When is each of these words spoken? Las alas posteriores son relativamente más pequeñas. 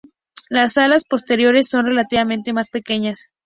Las 0.49 0.79
alas 0.79 1.03
posteriores 1.03 1.69
son 1.69 1.85
relativamente 1.85 2.53
más 2.53 2.69
pequeñas. 2.69 3.29